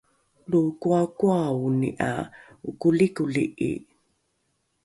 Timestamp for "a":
2.07-2.11